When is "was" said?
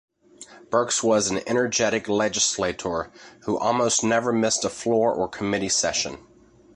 1.03-1.29